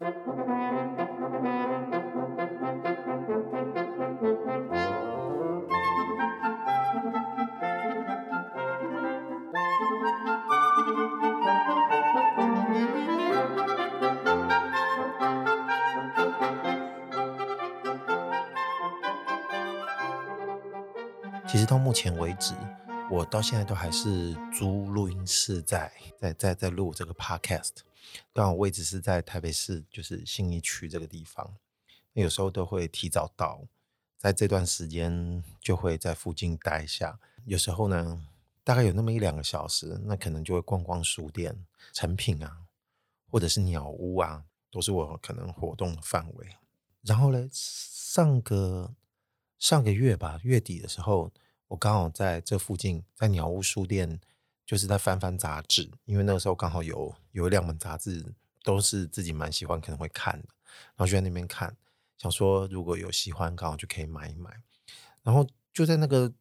[0.00, 0.08] 其
[21.58, 22.54] 实到目前为止，
[23.10, 27.89] 我到现在都还是租录音室在在在在录这个 podcast。
[28.32, 31.56] 刚好位置是在台北市，就是信义区这个地方。
[32.12, 33.62] 有时候都会提早到，
[34.16, 37.18] 在这段时间就会在附近待一下。
[37.44, 38.26] 有时候呢，
[38.64, 42.58] 大概有那么一两个小时，那可能就会逛逛书店、成品啊，
[43.30, 46.48] 或者是鸟屋啊，都是我可能活动的范围。
[47.02, 48.94] 然后呢，上个。
[49.60, 51.30] 上个月吧，月底的时候，
[51.68, 54.18] 我刚好在这附近，在鸟屋书店，
[54.70, 58.24] 就是在翻翻杂志，因为那个时候刚好有有两本杂志，
[58.62, 60.46] 都是自己蛮喜欢，可能会看的，
[60.94, 61.76] 然后就在那边看，
[62.16, 64.62] 想说如果有喜欢，刚好就可以买一买。
[65.24, 66.32] 然后就在那个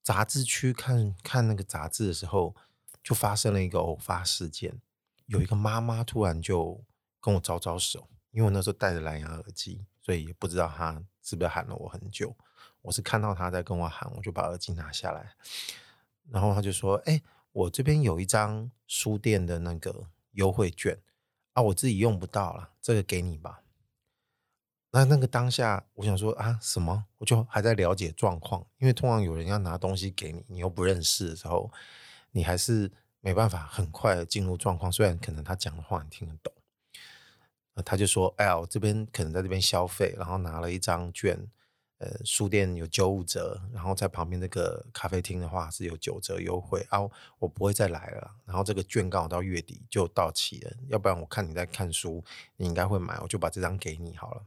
[0.00, 2.54] 杂志区看看那个杂志的时候，
[3.02, 4.80] 就发生了一个偶发事件，
[5.26, 6.84] 有一个妈妈突然就
[7.20, 12.36] 跟我招招手，因为我那时候戴着蓝牙耳机，所以也不知道她是不是喊了我很久。
[12.82, 15.34] 我是看到她在跟我喊，我就把耳机拿下来，
[16.30, 17.20] 然后她就说：“哎、
[17.52, 20.98] 我这边有一张书店的那个优惠券
[21.52, 23.60] 啊，我自己用不到了，这个给你吧。”
[24.94, 27.06] 那那个当下，我想说啊，什么？
[27.18, 31.70] 我就还在了解状况，因为通常有人要拿东西给你，你又不认识的时候，
[32.30, 34.92] 你还是没办法很快的进入状况。
[34.92, 36.52] 虽然可能他讲的话你听得懂，
[37.84, 41.48] 他就说：“哎呀，我这边可能在这边消费，然后拿了一张券。”
[42.02, 46.98] 呃，书店有九五折，然后在旁边那个咖啡厅的话是有九折优惠啊，
[47.38, 48.28] 我不会再来了。
[48.44, 52.24] 然后这个券刚好到月底就到期了，要不然我看你在看书，
[52.56, 54.44] 你应该会买，我就把这张给你好了。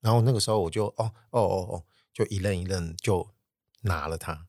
[0.00, 3.28] 然后那个时候我就哦哦哦哦，就一愣一愣就
[3.82, 4.46] 拿了它，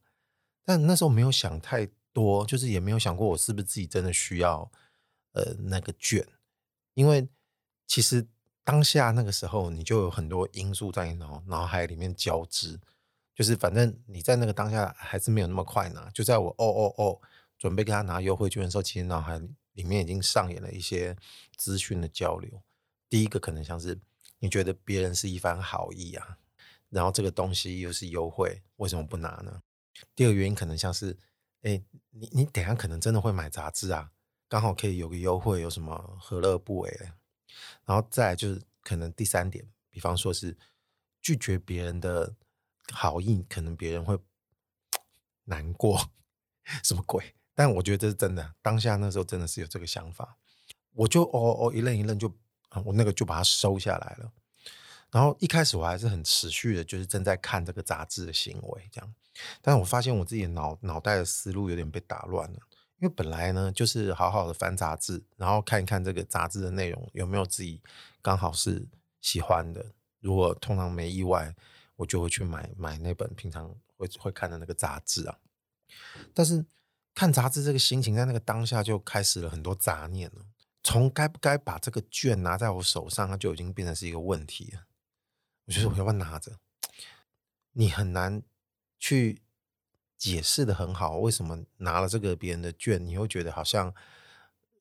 [0.64, 4.72] 但那时候没有想太多，就是也没有想过我是不是自己真的需要
[5.34, 6.26] 呃那个券，
[6.94, 7.28] 因为
[7.86, 8.30] 其实。
[8.64, 12.80] 当下那个时候，你就有很多因素在脑脑海里面交织，
[13.34, 16.10] 就是反正你在那个当下还是没有那么快拿。
[16.12, 17.22] 就在我哦哦哦
[17.58, 19.42] 准备跟他拿优惠券的时候，其实脑海
[19.74, 21.16] 里面已经上演了一些
[21.56, 22.62] 资讯的交流。
[23.10, 24.00] 第一个可能像是
[24.40, 26.38] 你觉得别人是一番好意啊，
[26.90, 29.62] 然后这个东西又是优惠，为什么不拿呢？
[30.16, 31.18] 第二个原因可能像是，
[31.64, 34.12] 哎，你你等下可能真的会买杂志啊，
[34.48, 37.12] 刚好可以有个优惠，有什么何乐不为？
[37.86, 40.58] 然后再就是可能第三点，比方说是
[41.22, 42.34] 拒绝别人的
[42.92, 44.18] 好意，可能别人会
[45.46, 46.12] 难过，
[46.84, 47.36] 什么鬼？
[47.54, 50.38] 但我觉得这是真的，当下那时候真的是有这个想法，
[50.94, 52.28] 我就哦哦一愣一愣就
[52.70, 54.32] 啊，我那个就把它收下来了。
[55.12, 59.14] 然后一开始我还是很持续的，就是正在看这个杂志的行为这样，
[59.62, 62.60] 但是我发现我自己脑脑袋的思路有点被打乱了。
[63.02, 67.82] 因为本来呢，就是好好的翻杂志，然后看一看这个杂志的内容有没有自己
[68.22, 68.88] 刚好是
[69.22, 69.84] 喜欢的。
[70.20, 71.56] 如果通常没意外，
[71.96, 75.40] 我就会去买买那本平常会会看的那个杂志啊。
[76.32, 76.64] 但是
[77.16, 80.46] 看杂志这个心情，在那个当下就开始了很多杂念了。
[80.84, 84.86] 从该不该把这个卷拿在我手上，它就已经变成是一个问题了。
[85.66, 86.52] 我觉得我要不要拿着？
[87.72, 88.44] 你很难
[89.00, 89.42] 去。
[90.22, 93.92] 解释得很好，为什么拿了这个别人的券，你会觉得好像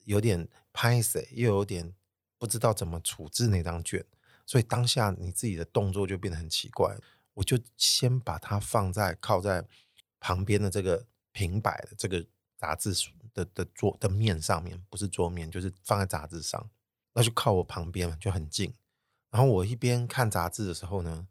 [0.04, 1.94] 有点拍谢，又有点
[2.36, 4.04] 不知道怎么处置那张券，
[4.44, 6.94] 所以当下你自己的动作就变得很奇怪。
[7.32, 9.64] 我就先把它放在靠在
[10.18, 12.22] 旁边的这个平摆的这个
[12.58, 12.92] 杂志
[13.32, 16.68] 的的桌的面上面，不是桌面，就是放在杂志上，
[17.14, 18.74] 那就靠我旁边嘛就很近。
[19.30, 21.26] 然后我一边看杂志的时候呢，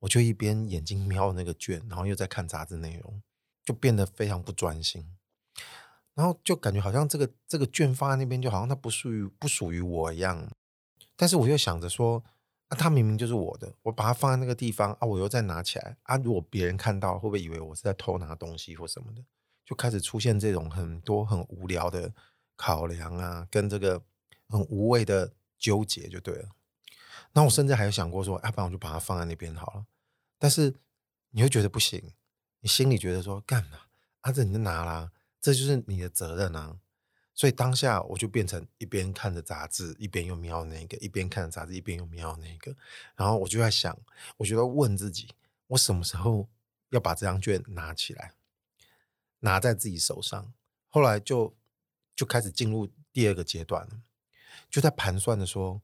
[0.00, 3.22] 我就一边眼睛瞄那个券，然后又在看杂志内容。
[3.66, 5.04] 就变得非常不专心，
[6.14, 10.48] 然后就感觉好像这个这个卷放在那边，就好像它不属于不属于我一样。
[11.16, 12.22] 但是我又想着说，
[12.68, 19.24] 啊，它明明就是我的，我把它放在那个地方啊，我又再拿起来啊，如果别人看到，会不会以为我是在偷拿东西或什么的？
[19.64, 22.14] 就开始出现这种很多很无聊的
[22.54, 24.00] 考量啊，跟这个
[24.48, 26.50] 很无谓的纠结就对了。
[27.32, 29.86] 那我甚至还有想过说，要不然我就把它放在那边好了。
[30.38, 30.72] 但是
[31.30, 32.12] 你会觉得不行。
[32.66, 33.78] 你心里觉得说干嘛？
[34.22, 36.76] 啊，这你就拿啦，这就是你的责任啊。
[37.32, 42.74] 所以当下我就变成一边看着杂志，一边又瞄那个；一边看着杂志，一边又瞄那个。
[43.14, 43.96] 然后我就在想，
[44.38, 45.28] 我就在问自己：
[45.68, 46.48] 我什么时候
[46.88, 48.32] 要把这张卷拿起来，
[49.38, 50.52] 拿在自己手上？
[50.88, 51.54] 后来就
[52.16, 54.00] 就开始进入第二个阶段了，
[54.68, 55.80] 就在盘算着说：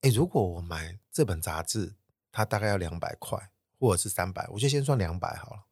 [0.00, 1.92] 哎，如果我买这本杂志，
[2.30, 5.66] 它大概要两百块，或者是三百，我就先算两百好了。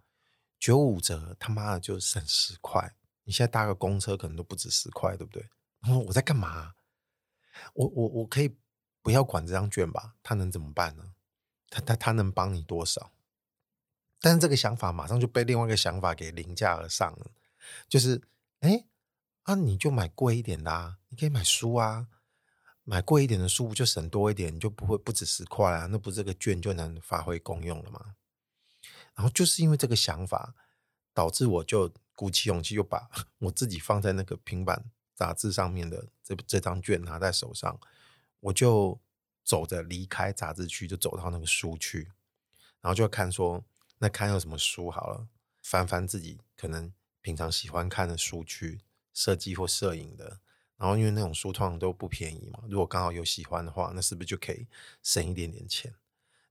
[0.60, 2.94] 九五折，他妈的就省十块。
[3.24, 5.48] 你现在搭个公车可能都不止十块，对不对？
[5.80, 6.74] 然 后我在干嘛？
[7.74, 8.54] 我我我可以
[9.02, 10.14] 不要管这张券吧？
[10.22, 11.14] 他能怎么办呢？
[11.70, 13.10] 他他他能帮你多少？
[14.20, 17.30] 但是这个想法马上就被另外一个想法给凌驾而上了，
[17.88, 18.20] 就是
[18.60, 18.84] 哎
[19.44, 22.08] 啊，你就买贵一点的啊，你可以买书啊，
[22.84, 28.16] 买贵一点的书就省多一点，你就不会不止十块啊，那不这个券就能发挥功用了吗？
[29.14, 30.54] 然后就是因为这个想法，
[31.12, 34.84] 导致我就鼓起勇气，又把 我自己放在那个平板
[35.14, 37.78] 杂志上面的这这张券拿在手上，
[38.40, 39.00] 我就
[39.44, 42.10] 走着离开杂志区，就走到那个书区，
[42.80, 43.64] 然后就看说。
[44.02, 45.28] 那看有什么书好了，
[45.62, 46.90] 翻翻自己可能
[47.20, 48.80] 平常喜欢看的书区，
[49.12, 50.40] 设计或摄影的。
[50.78, 54.66] 然后因为那种书通常都不便宜嘛，如果刚好有喜欢的话，那是不是就可以
[55.02, 55.94] 省一点点钱？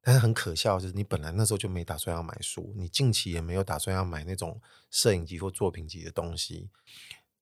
[0.02, 6.70] 但是很可笑，就是你本来那时候就没打算要买书，你近期也没有打算要买那种摄影机或作品集的东西，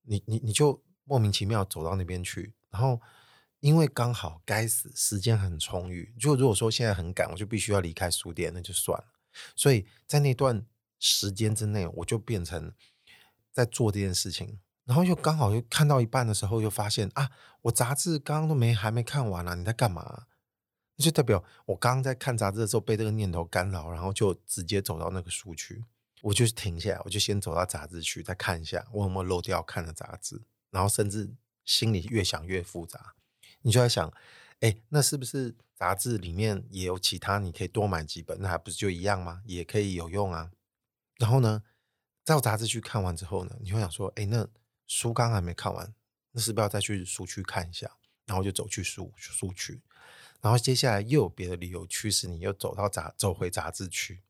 [0.04, 3.00] 你你你就莫名其妙走到那边去，然后
[3.60, 9.06] 因为刚好该死时间很充裕，就如果说现在很赶，我就必须要离开书店，那就算了。
[9.56, 10.66] 所以在那段
[11.00, 12.74] 时间之内，我就变成
[13.52, 17.30] 在做这件事情，然后又刚好又看到一半的时候，又发现啊，
[17.62, 20.27] 我杂志刚刚都没还没看完呢，啊，你在干嘛？
[21.04, 25.84] 就代表我刚刚在看杂志的时候被这个念头干扰，然后就直接走到那个书区，
[26.22, 30.42] 我就停下来，我就先走到杂志区再看一下我有没有漏掉看的杂志，
[30.72, 31.30] 然后甚至
[31.66, 33.14] 心里越想越复杂，
[33.62, 34.12] 你就在想。
[34.62, 37.38] 哎，那是不是杂志里面也有其他？
[37.38, 39.44] 你可以多买几本，那还不是就一样吗？
[39.46, 40.50] 也可以有用啊。
[41.20, 41.62] 然后呢，
[42.26, 44.48] 到杂志去看完之后呢，你会想说，哎，那
[44.88, 45.94] 书刚还没看完，
[46.32, 47.88] 那是不是要再去书区看一下？
[48.26, 49.80] 然后就走去书书区，
[50.42, 54.22] 然后接下来又有别的理由驱使你又走到杂走回杂志区。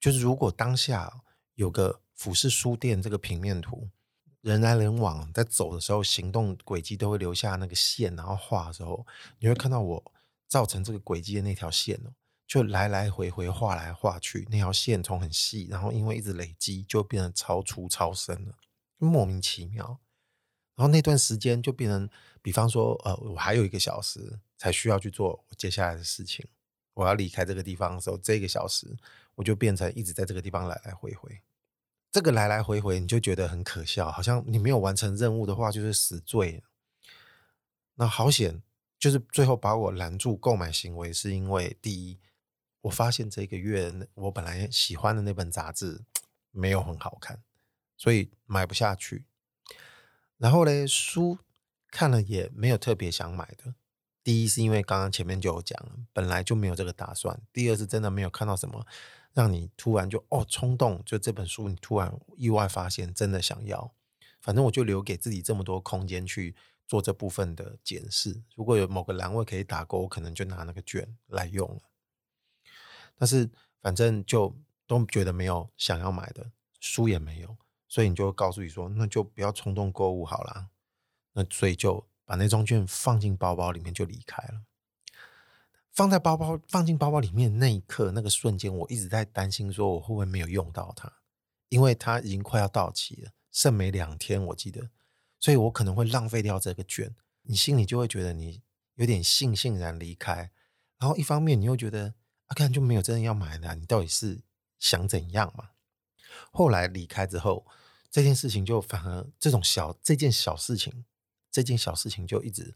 [0.00, 1.22] 就是如果当下
[1.54, 3.88] 有个俯视书店这个平面图。
[4.42, 9.04] 人来人往，在走的时候，行动轨迹都会留下那个线，然后画的时候，
[9.40, 10.12] 你会看到我
[10.46, 12.14] 造成这个轨迹的那条线哦，
[12.46, 18.54] 就来来回回画来画去，那条线从很细，然后因为一直累积，就变得超粗超深了，
[18.98, 19.98] 莫名其妙。
[20.76, 22.08] 然后那段时间就变成，
[22.42, 26.46] 比方说，呃，我还有一个小时才需要去做我接下来的事情，
[26.94, 28.96] 我要离开这个地方的时候，这个小时
[29.34, 31.40] 我就变成一直在这个地方来来回回。
[32.12, 36.62] 这个来来回回，你就觉得很可笑，好像你没有完成任务的话就是死罪。
[37.94, 38.62] 那好险，
[38.98, 42.18] 就是最后把我拦住购买行为，是因为第一，
[42.82, 46.02] 我发现这个月我本来喜欢的那本杂志
[46.50, 47.42] 没有很好看，
[47.96, 49.24] 所以买不下去。
[50.38, 51.38] 然后嘞，书
[51.90, 53.74] 看了也没有特别想买的。
[54.22, 57.40] 第一是因为刚刚前面就有讲了，本来就没有这个打算。
[57.52, 58.86] 第二是真的没有看到什么。
[59.32, 63.92] 让你突然就哦冲动，就这本书你突然意外发现真的想要，
[64.40, 66.56] 反正我就留给自己这么多空间去
[66.88, 68.42] 做这部分的检视。
[68.54, 71.82] 如果有某个栏位可以打勾，我可能就拿那个券来用了。
[73.18, 73.50] 但是
[73.82, 74.56] 反正就
[74.86, 76.50] 都觉得没有想要买的
[76.80, 80.68] 书也没有，所以你就告诉你说，那就不要冲动购物好了。
[81.32, 84.62] 那所以就把那张券放进包包里面就离开了。
[85.92, 91.10] 放在包包，放进包包里面那一刻，那个瞬间，我一直在担心，说我会不会没有用到它，
[91.68, 94.90] 因为它已经快要到期了，剩没两天，我记得，
[95.40, 97.14] 所以我可能会浪费掉这个券。
[97.42, 98.62] 你心里就会觉得你
[98.96, 100.50] 有点悻悻然离开，
[100.98, 102.12] 然后一方面你又觉得
[102.46, 104.42] 啊，看就没有真的要买的，你到底是
[104.78, 105.70] 想怎样嘛？
[106.50, 107.66] 后来离开之后，
[108.10, 111.04] 这件事情就反而这种小这件小事情，
[111.50, 112.74] 这件小事情就一直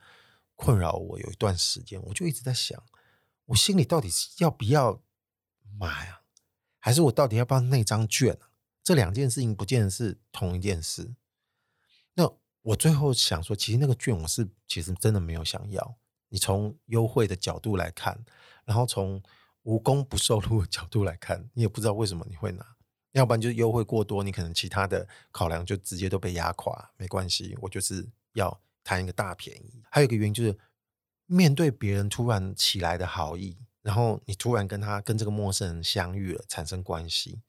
[0.54, 2.82] 困扰我有一段时间，我就一直在想。
[3.46, 5.02] 我心里到底要不要
[5.78, 6.22] 买啊？
[6.78, 8.50] 还是我到底要不要那张券啊？
[8.82, 11.14] 这两件事情不见得是同一件事。
[12.14, 12.30] 那
[12.62, 15.96] 我最后想说，其实那个券我是其实真的没有想要。
[16.28, 18.24] 你从优惠的角度来看，
[18.64, 19.20] 然后从
[19.62, 22.76] 无功不受禄的角度来看，你也不知道为什么你会拿。
[23.12, 26.90] 要不然就是优惠过多，你可能其他的考量就直接都被压垮。
[26.96, 29.82] 没关系，我就是要贪一个大便宜。
[29.90, 30.58] 还有一个原因就是。
[31.32, 37.40] 面对别人突然起来的好意，然后你突然跟他跟这个陌生人相遇了，产生关系，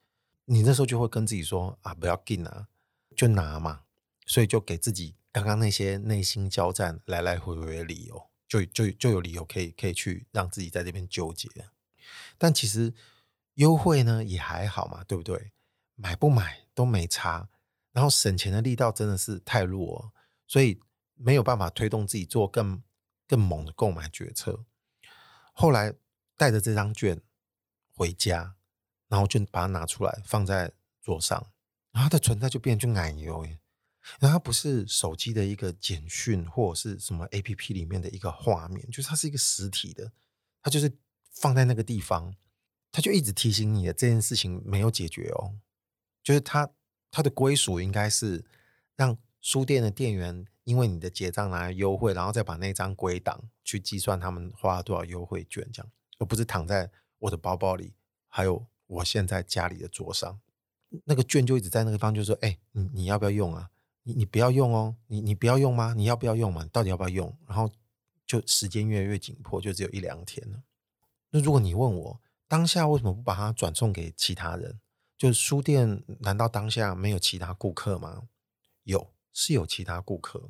[0.46, 2.68] 你那时候就会跟自己说啊，不要紧啊，
[3.16, 3.82] 就拿嘛，
[4.28, 11.50] 所以就给自己刚刚那些内心交战来来回回的理由，就就就有理由可以可以去让自己在这边纠结。
[12.38, 12.94] 但其实
[13.62, 15.52] 优惠呢也还好嘛，对不对？
[15.96, 17.50] 买不买都没差，
[17.92, 20.12] 然后省钱的力道真的是太弱，
[20.48, 20.82] 所以
[21.16, 22.82] 没有办法推动自己做更。
[23.32, 24.66] 更猛的购买决策，
[25.54, 25.94] 后来
[26.36, 27.22] 带着这张券
[27.96, 28.58] 回家，
[29.08, 31.40] 然后就把它拿出来放在桌上，
[31.94, 33.46] 然后它的存在就变成奶油。
[34.20, 40.12] 然后它不是手机的一个简讯或者是什么 APP 里面的一个画面，就是它是一个实体的，
[40.62, 40.92] 它就是
[41.32, 42.36] 放在那个地方，
[42.92, 45.56] 他就一直提醒你的这件事情没有解决哦，
[46.22, 46.70] 就是他
[47.10, 48.44] 他的归属应该是
[48.96, 57.94] 让书店的店员因为你的结账拿来优惠，然后再把那张归档去计算他们花了多少优惠券这样，而不是躺在我的包包里，
[58.28, 60.40] 还有我现在家里的桌上，
[61.06, 63.70] 那个券就一直在那个地方，就说：“哎，你你要不要用啊？”
[64.04, 65.94] 你你不要用哦，你你不要用吗？
[65.96, 66.68] 你要不要用嘛？
[66.74, 67.38] 到底要不要用？
[67.46, 67.72] 然后
[68.26, 70.64] 就时间越来越紧迫，就只有一两天了。
[71.30, 72.20] 那如果你问我
[72.52, 74.82] 当下为什么不把它转送给其他人？
[75.18, 78.24] 就是书店难道当下没有其他顾客吗？
[78.84, 80.50] 有，是有其他顾客。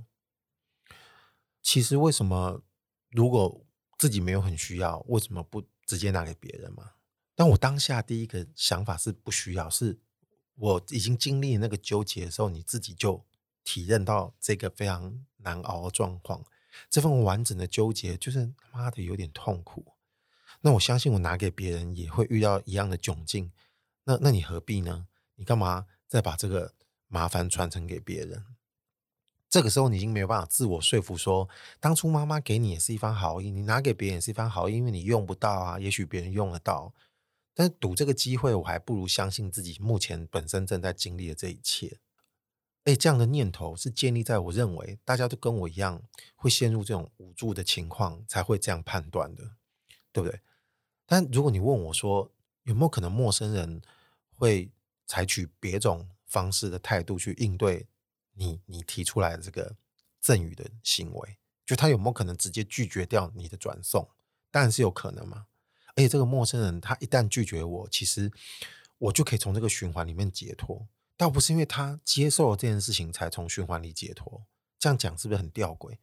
[1.61, 2.63] 其实为什么
[3.11, 3.63] 如果
[3.99, 6.93] 自己没有很需要，为什么不直接拿给别人嘛？
[7.35, 9.99] 但我当下第一个想法是不需要，是
[10.55, 13.23] 我已经经历那个纠结的时候，你自己就。
[13.63, 16.43] 体认到这个非常难熬的状况，
[16.89, 19.93] 这份完整的纠结，就是妈的有点痛苦。
[20.61, 23.51] 那我相信我拿给别人也会遇到一样的窘境。
[24.03, 25.07] 那那你何必呢？
[25.35, 26.73] 你干嘛再把这个
[27.07, 28.45] 麻烦传承给别人？
[29.49, 31.49] 这个时候你已经没有办法自我说服说，
[31.79, 36.93] 当初妈妈给你也是一番好意，你拿给别人也是一番好意，因为你用不到啊，也许别人用得到。
[37.53, 41.99] 但是赌这个机会，我还不如相信自己目前本身正在经历的这一切。
[42.85, 46.01] 哎，这样的念头是建立在我认为大家都跟我一样
[46.35, 49.43] 会陷入这种无助的情况才会这样判断的，
[50.13, 50.39] 对不对？
[51.11, 52.31] 但如果你问我说
[52.63, 53.81] 有没有可能陌生人
[54.33, 54.71] 会
[55.05, 57.85] 采取别种方式的态度去应对
[58.35, 59.75] 你你提出来的这个
[60.21, 64.07] 赠与的行为，就他有没有可能直接拒绝掉你的转送？
[64.49, 65.47] 当然是有可能嘛。
[65.95, 68.31] 而且这个陌生人他一旦拒绝我，其实
[68.97, 70.87] 我就可以从这个循环里面解脱。
[71.17, 74.45] 倒不是因为他接受了这件事情才从循环里解脱，
[74.79, 75.97] 这样讲是不是很吊诡？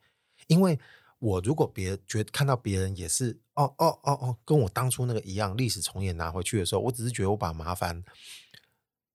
[0.45, 0.79] 因为
[1.19, 8.03] 我如果别觉得看到别人也是哦哦哦哦，跟我当初那个一样，历史重演拿回去的时候，我只是觉得我把麻烦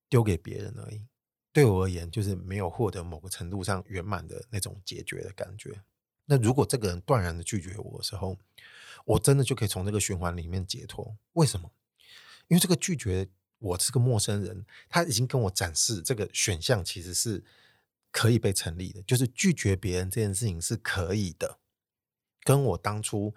[0.09, 1.07] 丢给别人而已。
[1.53, 5.83] 对我而言，就是没有获得某个程度上圆满的那种解决的感觉。
[6.27, 8.39] 那如果这个人断然的拒绝我的时候，
[9.05, 11.17] 我真的就可以从这个循环里面解脱。
[11.35, 11.71] 为什么？
[12.49, 13.29] 因为这个拒绝。
[13.61, 17.43] 我是个陌生人，他已经跟我展示这个选项其实是
[18.11, 21.61] 可以被成立的，就是拒绝别人这件事情是可以的。
[22.45, 23.35] 跟我当初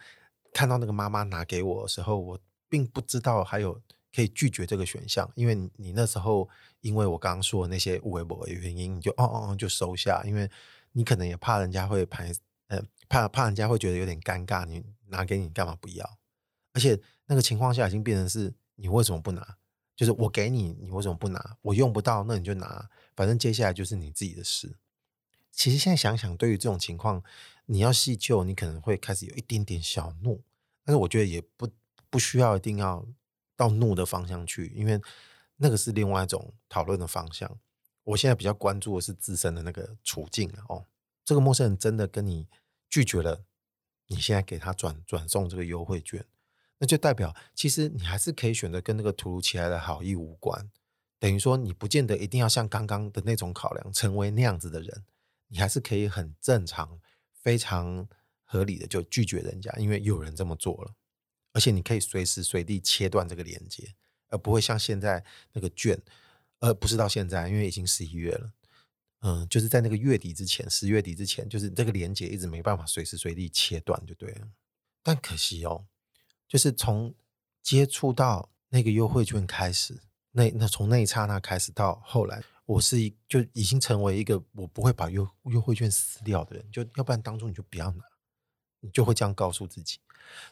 [0.53, 3.81] 看到那个妈妈拿给我的时候，我并不知道还有
[4.13, 6.47] 可以拒绝这个选项，因为你，那时候
[6.81, 10.49] 因为我刚刚说的那些微博的原因，你就哦哦哦就收下，因为
[10.91, 12.31] 你可能也怕人家会排，
[12.67, 16.17] 呃，怕怕人家会觉得有点尴尬，你拿给你干嘛不要？
[16.73, 19.57] 而且那个情况下已经变成是你为什么不拿？
[19.95, 21.57] 就是我给你，你为什么不拿？
[21.61, 24.77] 我用不到，那你就拿，反正接下来就是你自己的事。
[25.51, 27.23] 其实现在想想，对于这种情况，
[27.67, 30.41] 你要细究，你可能会开始有一点点小怒，
[30.83, 31.69] 但是我觉得也不
[32.09, 33.05] 不需要一定要
[33.55, 34.99] 到怒的方向去，因为
[35.57, 37.57] 那个是另外一种讨论的方向。
[38.03, 40.85] 我现在比较关注的是自身的那个处境哦。
[41.25, 42.47] 这个陌生人真的跟你
[42.89, 43.43] 拒绝了，
[44.07, 46.25] 你现在给他转转送这个优惠券。
[46.79, 50.69] 那就代表，其实你还是可以选择跟那个突如其来的好意无关，
[51.19, 55.03] 等于说你不见得一定要像刚刚的那种考量成为那样子的人，
[55.47, 57.01] 你还是可以很正常、
[57.37, 58.07] 非常
[58.43, 60.93] 合理的就拒绝人家，因为有人这么做了，
[61.53, 63.95] 而且你可以随时随地切断这个连接，
[64.29, 66.01] 而不会像现在那个券，
[66.59, 68.51] 而不是到现在，因为已经十一月了，
[69.21, 74.47] 嗯，就是在那个月底之前，十月底之前，就是这个连接一直没办法随时随地切断就对了，
[75.03, 75.85] 但可惜哦。
[76.47, 77.13] 就是从
[77.61, 80.01] 接触到那个优惠券开始，
[80.31, 88.03] 那那从那一刹那开始到后来，我是一就已经成为一个我不会把优优惠券撕掉的人，就要不然当初你就不要拿，
[88.81, 89.99] 你就会这样告诉自己，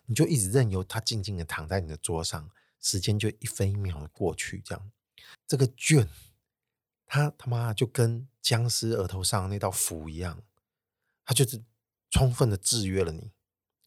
[0.06, 4.92] 你就一直任由它静静的躺在你的桌上，时间就一分一秒的过去，这样
[5.46, 6.08] 这个券，
[7.06, 10.42] 它他妈就跟僵尸额头上那道符一样，
[11.26, 11.62] 它就是
[12.10, 13.30] 充分的制约了你。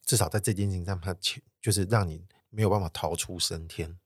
[0.05, 1.17] 至少在这件事情上，它
[1.61, 3.99] 就是让你没有办法逃出升天。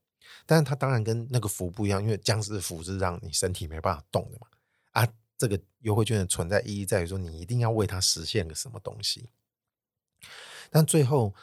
[0.45, 4.47] 但是它当然跟那个符不一样，因为僵尸的符是让你身体没办法动的嘛。
[4.91, 9.29] 啊，这个优惠券的存在意义在于说，你一定要为它实现个什么东西。
[10.69, 11.33] 但最后，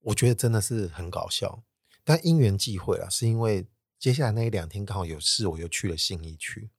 [0.00, 1.64] 我觉得真的是很搞笑。
[2.02, 3.66] 但因缘际会啊，是因为
[3.98, 6.70] 接下来那一两天刚好有事，我又去了信义区，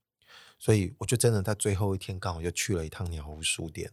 [0.59, 3.91] 所以我就真的在最后一天刚好又去了一趟鸟屋书店。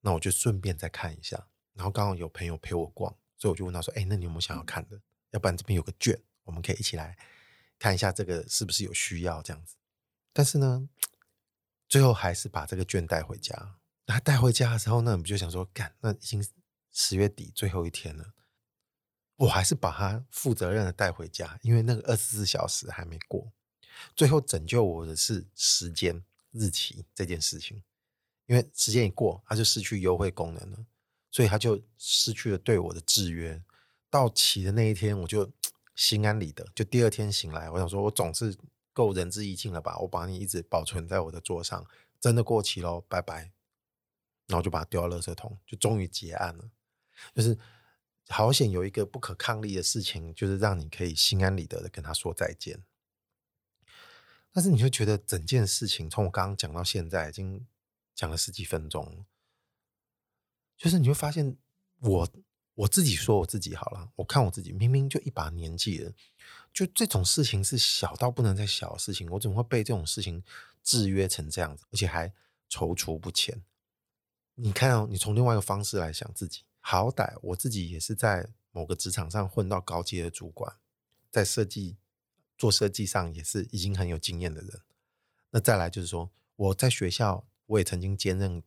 [0.00, 1.46] 那我就顺便再看一下。
[1.74, 5.00] 然后刚好有朋友陪我逛，所以我就问他说：“哎，那你有没有想要看的？
[5.32, 7.18] 要不然这边有个券，我们可以一起来
[7.78, 9.76] 看一下这个是不是有需要这样子。”
[10.32, 10.88] 但是呢，
[11.88, 13.76] 最后还是把这个券带回家。
[14.06, 16.42] 那带回家的时候呢，我们就想说：“干，那已经
[16.90, 18.32] 十月底最后一天了。”
[19.36, 23.52] 我还是把它负责任的带回家，因为那个二十四小时还没过。
[24.14, 27.82] 最后拯救我的是时间日期这件事情，
[28.46, 30.86] 因为时间一过，它就失去优惠功能了，
[31.30, 33.62] 所以它就失去了对我的制约。
[34.12, 35.50] 到期的那一天，我就
[35.96, 36.64] 心安理得。
[36.74, 38.56] 就第二天醒来，我想说，我总是
[38.92, 39.98] 够仁至义尽了吧？
[39.98, 41.84] 我把你一直保存在我的桌上，
[42.20, 43.50] 真的过期喽，拜拜。
[44.46, 46.70] 然后就把它丢到垃圾桶，就终于结案了，
[47.34, 47.58] 就是。
[48.28, 52.82] 好险有一个不可抗力的事情，就是让你可以心安理得的跟他说再见。
[54.52, 57.66] 但是你会觉得整件事情从我刚刚讲到现在，已经
[58.14, 59.26] 讲了十几分钟，
[60.78, 61.58] 就是你会发现
[61.98, 62.28] 我
[62.74, 66.12] 我自己说我自己好了，我看我自己明明就一把年纪了，
[66.72, 70.42] 就这种事情是小到不能再小的事情，我怎么会被这种事情
[70.82, 72.32] 制约成这样子，而且还
[72.70, 73.62] 踌躇不前？
[74.54, 76.62] 你看哦，你从另外一个方式来想自己。
[76.84, 80.76] 好歹我自己也是在某个职场上混到高阶的主管，
[81.30, 81.96] 在设计
[82.58, 84.80] 做设计上也是已经很有经验的人。
[85.50, 88.62] 那再来就是说，我在学校我也曾经兼任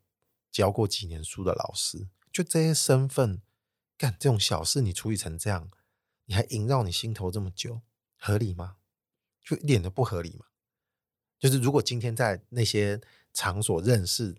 [0.49, 3.41] 教过几年书的老师，就这些身份，
[3.97, 5.69] 干这种小事你处理成这样，
[6.25, 7.81] 你还萦绕你心头这么久，
[8.17, 8.77] 合理吗？
[9.43, 10.45] 就一点都不合理嘛。
[11.39, 13.01] 就是如果今天在那些
[13.33, 14.37] 场所认识。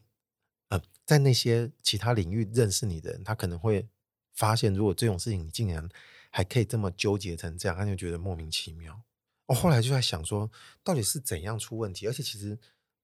[0.69, 3.89] 呃，在那些其他领域认识你的人，他可能会
[4.33, 5.89] 发现，如果这种事情你竟然
[6.29, 9.01] 还可以这么纠结成这样，他就觉得莫名其妙。
[9.47, 10.51] 我后来就在想说，
[10.83, 12.09] 到底是怎样出问题？
[12.09, 12.59] 而且其实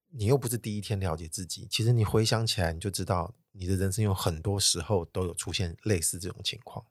[0.09, 6.85] 你又不是第一天了解自己，其实你回想起来，你就知道你的人生有很多时候都有出现类似这种情况。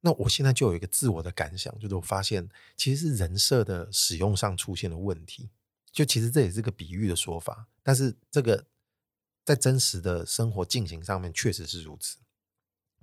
[0.00, 5.50] 那我现在就有一个自我的感想，就是我发现其实是人设的使用上出现了问题。
[5.90, 8.66] 就其实这也是个比喻的说法，但是这个。
[9.42, 12.18] 在真实的生活进行上面，确实是如此。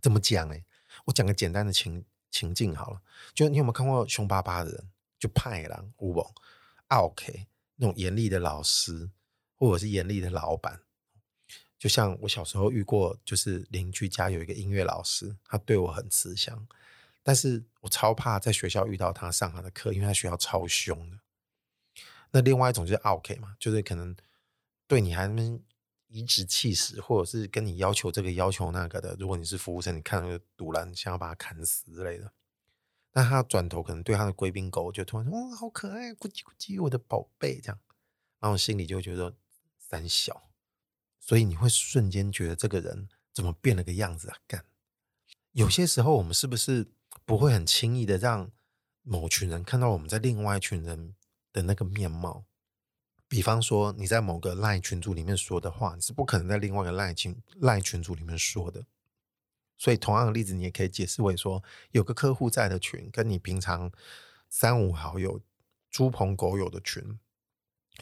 [0.02, 0.56] 怎么讲呢？
[1.04, 3.02] 我讲个简单的情情境好了。
[3.34, 4.89] 就你有没有看过凶巴巴的人？
[5.20, 6.34] 就派狼、乌龙、
[6.88, 9.10] OK 那种严厉的老师，
[9.56, 10.80] 或者是严厉的老板。
[11.78, 16.68] 就像我小时候遇过，就是邻居家有一个音乐老师，他对我很慈祥，
[17.24, 21.20] 但是我超怕在学校遇到他上他的课，因为他学校超凶的。
[22.32, 24.16] 那另外一种就是 OK 嘛，就是可能
[24.88, 25.62] 对你还能。
[26.10, 29.13] 颐指气使，或者是跟你要求这个要求那个的。
[29.20, 32.32] 如果你是服务生，你看那个赌烂，想要把他砍死之类的，
[33.12, 37.78] 那他转头可能对他的贵宾狗就突然说：“哇、哦，好可爱，咕叽咕叽，我的宝贝。”这样，
[38.40, 39.36] 然后心里就觉得
[39.78, 40.46] 三小，
[41.28, 44.38] 所以你会瞬间觉得这个人怎么变了个样子啊？
[44.48, 44.63] 干，
[45.52, 46.88] 有些时候我们是不是
[47.26, 48.50] 不会很轻易的让
[49.04, 51.16] 某群人看到我们在另外一群人
[51.52, 52.46] 的那个面貌？
[53.28, 58.86] 比方说，你在某个 LINE 群组里面说的话，你是不可能在另外一个 LINE 群 LINE 群组里面说的。
[59.78, 61.62] 所以，同样的例子，你也可以解释为说，
[61.92, 63.92] 有个客户在的群，跟你平常
[64.50, 65.42] 三五好友、
[65.92, 67.20] 猪朋狗友的群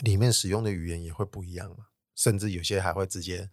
[0.02, 1.88] 里面使用的语言也会不一样嘛。
[2.15, 3.49] 甚至有些还会直接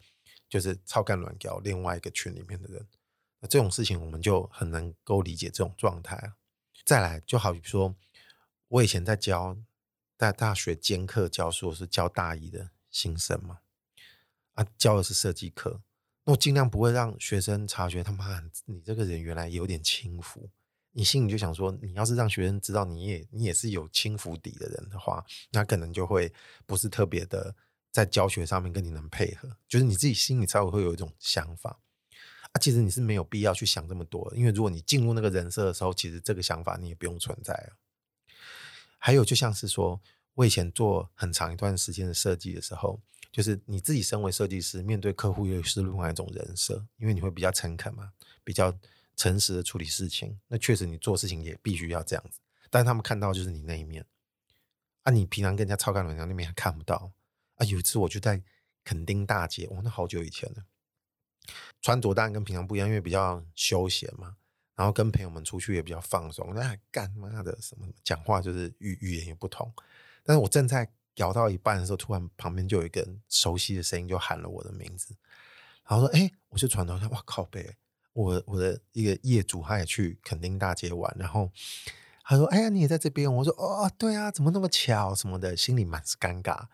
[0.48, 2.87] 就是操干软胶另外一个群里面的人。
[3.40, 6.33] 那这种事情，我们就很能够理解这种状态。
[6.85, 7.94] 再来，就好比说，
[8.68, 9.59] 我以前在教。
[10.18, 13.59] 在大学兼课教书，是教大一的新生嘛？
[14.53, 15.83] 啊，教的是设计课，
[16.22, 20.48] 那我尽量不会让学生察觉他妈你这个人原来有点轻浮。
[20.92, 26.33] 你心里就想说，你要是让学生知道你也你也是有轻浮底的人的话，那可能就会
[26.66, 27.57] 不是特别的
[27.92, 31.78] 在教学上面跟你能配合，就是你自己心里才会会有一种想法
[32.52, 32.59] 啊。
[32.59, 37.76] 其实你是没有必要去想这么多，因为如果你进入那个人设的时候，其实这个想法你也不用存在了。
[38.98, 40.00] 还有，就像是说，
[40.35, 43.00] 我以前做很长一段时间的设计的时候，
[43.31, 48.74] 就是你自己身为设计师，面对客户又是另外一种人设，因为你会比较诚恳嘛，比较
[49.16, 50.38] 诚实的处理事情。
[50.48, 52.38] 那确实，你做事情也必须要这样子。
[52.70, 54.07] 但他们看到就是你那一面，
[55.02, 57.12] 啊，你平常跟人家操干软胶那边还看不到
[57.64, 58.42] 有一次我就在
[58.85, 60.64] 垦丁大街，哇，那好久以前了，
[61.81, 64.37] 穿着当然跟平常不一样，因为比较休闲嘛。
[64.75, 69.70] 然后跟朋友们出去也比较放松，那干妈的什么讲话就是语语言也不同。
[70.25, 75.14] 但是我正在聊到一半的时候，突然旁边就有一个熟悉的声音就喊了我的名字，
[75.87, 77.77] 然后说：“哎，我就转头看，哇靠北，
[78.14, 81.53] 我我的一个业主他也去垦丁大街玩，然后
[82.25, 83.33] 他说：哎呀，你也在这边？
[83.33, 86.67] 我说：哦，对啊，怎么那么巧什么的，心里满是尴尬。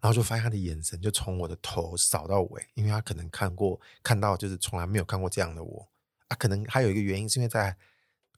[0.00, 5.88] 然后就发现他的眼神就从我的头扫到尾，因为他可能看过看到就是从来没有看过这样的我。”
[6.28, 7.76] 啊，可能还有一个原因，是因为在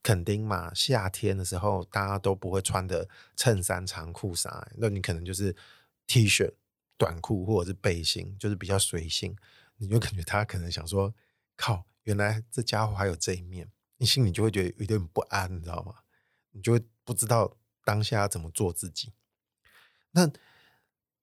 [0.01, 5.55] 垦丁嘛，夏天的时候大家都不会穿的衬衫长裤啥，那你可能就是
[6.07, 6.51] T 恤、
[6.97, 9.35] 短裤或者是背心，就是比较随性。
[9.77, 11.13] 你就感觉他可能想说，
[11.55, 15.95] 靠，原来这家伙还有这一面，你心里就会觉得有点不安，你知道吗？
[16.51, 19.13] 你就会不知道当下要怎么做自己。
[20.11, 20.31] 那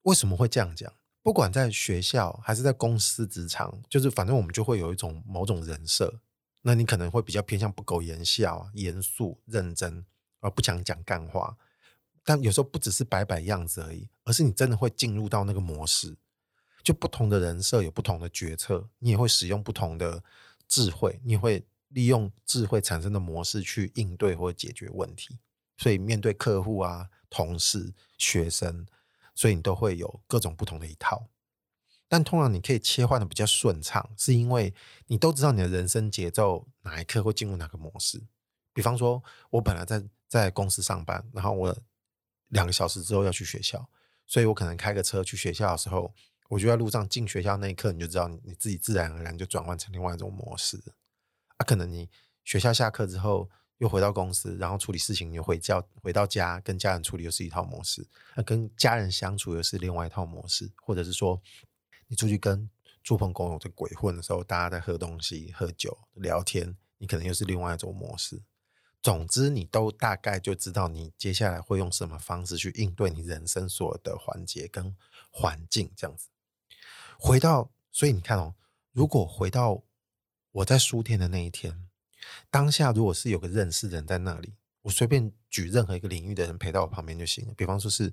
[0.03, 0.93] 为什么会这样讲？
[1.23, 6.21] 不管在学校还是在公司职场，就是反正我们就会有一种某种人设。
[6.63, 10.05] 那你可能会比较偏向不苟言笑、严肃认真，
[10.41, 11.57] 而不想讲干话。
[12.25, 16.17] 但有时候不只是摆摆样子而已，而是你真的会进入到那个模式。
[16.83, 20.23] 就不同的人设有不同的决策，你也会使用不同的
[20.69, 25.39] 智慧，你会利用智慧产生的模式去应对或解决问题。
[25.79, 28.87] 所以面对客户啊、同事、学生，
[29.35, 31.29] 所以你都会有各种不同的一套。
[32.07, 34.75] 但通常你可以切换的比较顺畅，是因为
[35.07, 38.23] 你都知道你的人生节奏哪一刻会进入哪个模式。
[38.75, 41.75] 比方说，我本来在在公司上班，然后我
[42.49, 43.89] 两个小时之后要去学校，
[44.27, 46.15] 所以我可能开个车去学校的时候，
[46.51, 50.79] 我就在路上进学校那一刻，你就知道你自己自然而然就转换成另外一种模式。
[51.57, 52.09] 啊，可能你
[52.45, 61.41] 学校下课之后又回到公司，然后处理事情，又回家回到家跟家人处理又是一套模式，那跟家人相处又是另外一套模式，或者是说。
[62.09, 62.71] 你出去跟
[63.03, 68.45] 猪朋狗友在鬼混的时候，大家在喝东西、喝酒、聊天，你可能又是另外一种模式。
[69.03, 74.97] 总之，你都大概就知道你接下来会用什么方式去应对你人生所有的环节跟
[75.33, 76.29] 环境，这样子。
[77.19, 78.55] 回到，所以你看哦，
[78.93, 79.83] 如果回到
[80.57, 81.87] 我在书店的那一天，
[82.51, 87.55] 当下如果是有个认识的人在那里，我随便举任何一个领域的人陪到我旁边就行了。
[87.55, 88.13] 比方说是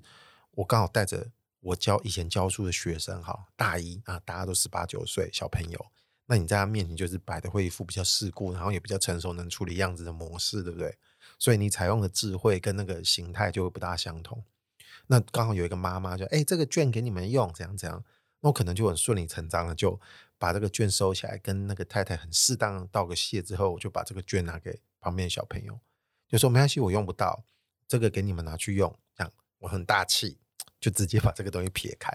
[0.52, 1.30] 我刚好带着。
[1.60, 5.86] 我教以前教书的学生，哈，大一啊，大家都十八九岁小朋友，
[6.26, 10.94] 那你在他面前就是摆的会一副比较世故，然后也比较成熟，能处理样子的模式，对不对？
[11.38, 14.44] 所以你采用的智慧跟那个形态就会不大相同。
[15.06, 18.04] 那刚好有一个妈妈就，哎，这个券给你们用，怎样怎样，
[18.40, 19.98] 那我可能就很顺理成章的就
[20.44, 25.80] 把这个券收起来，跟那个太太很适当道个谢之后，我就把这个券拿给旁边的小朋友，
[26.28, 27.44] 就说没关系，我用不到，
[27.88, 30.38] 这个给你们拿去用，这样我很大气。
[30.80, 32.12] 就直接把这个东西撇开，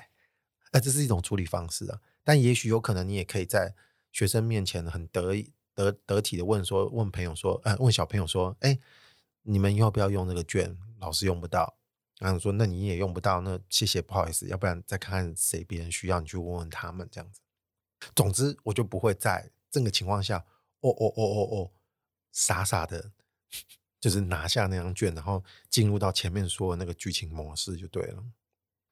[0.72, 2.00] 那这是一种处理方式啊。
[2.24, 3.74] 但也许有可能，你也可以在
[4.12, 5.34] 学生面前很得
[5.74, 8.78] 得得体的问说，问朋友说，呃，问小朋友说，哎，
[9.42, 10.78] 你们要不要用这个券？
[11.00, 11.80] 老师用不到，
[12.20, 17.42] 然后说，那你也用不到，那谢谢，不好意思，要不然再看看谁别人需要，你去问问他们这样子。
[18.16, 20.38] 总之，我就不会在这个情况下，
[20.82, 21.72] 哦哦哦哦哦，
[22.32, 23.12] 傻傻的，
[24.00, 28.24] 就是拿下那张券，然后进入到前面说的那个剧情模式就对了。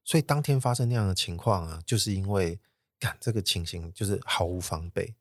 [0.03, 2.59] 所以当天发生那样的情况啊，就是因为，
[2.99, 5.15] 干这个情形就是毫无防备，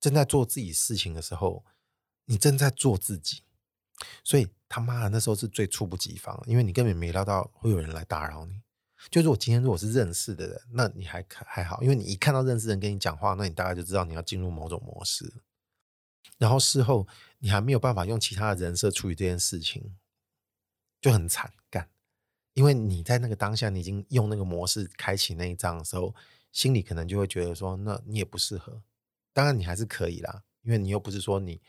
[0.00, 1.64] 正在做自己事情的时候，
[2.24, 3.42] 你正在做自己，
[4.24, 8.60] 所以他妈的那时候是最猝不及防，因为你根本没料到会有人来打扰你。
[9.10, 15.32] 就是我今天如果是认识的人，那你还还好，因为你一看到认识人跟你讲话，那你大概就知道你要进入某种模式。
[16.38, 17.06] 然后事后
[17.38, 19.96] 你还没有办法用其他的人设处理这件事情，
[21.00, 21.88] 就很惨干。
[22.54, 26.14] 因为你在那个当下，你已经用那个模式开启那一张的时候，
[26.52, 28.82] 心里可能就会觉得说，那你也不适合。
[29.32, 31.60] 当然你还是可以啦，因为你又不是说你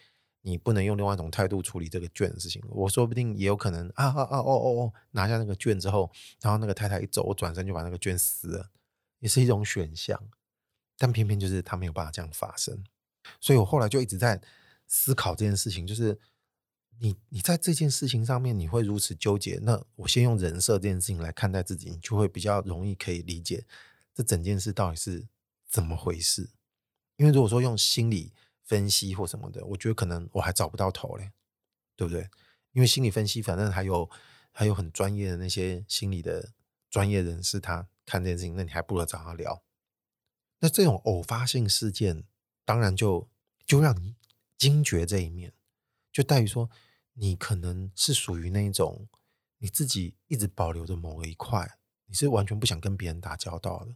[0.41, 2.63] 你不能用另外一种态度处理这个券的事情。
[2.69, 8.69] 我说不定也有可能啊啊啊哦哦哦，拿下那个券之后，然后那个太太一走，我转身就把那个券撕了，
[9.19, 10.21] 也是一种选项。
[10.97, 12.83] 但偏偏就是他没有办法这样发生，
[13.39, 14.41] 所以我后来就一直在
[14.87, 16.19] 思考这件事情，就是。
[16.99, 23.63] 你你在这件事情上面你会如此纠结，那我先用人设这件事情来看待自己，你就会比较容易可以理解
[24.15, 25.27] 这整件事到底是
[25.69, 26.49] 怎么回事。
[27.17, 28.33] 因为如果说用心理
[28.67, 31.31] 分析或什么的，我觉得可能我还找不到头嘞，
[31.95, 32.29] 对不对？
[32.73, 34.07] 因为心理分析反正还有
[34.51, 36.51] 还有很专业的那些心理的
[36.89, 39.63] 专业人士，他看这件事情，那你还不如找他聊。
[40.59, 42.25] 那这种偶发性事件，
[42.63, 43.27] 当然就
[43.65, 44.15] 就让你
[44.57, 45.53] 惊觉这一面，
[46.11, 46.69] 就在于说。
[47.19, 49.09] 你可能是属于那一种，
[49.57, 53.95] 你自己一直保留着某一块，你是完全不想跟别人打交道的。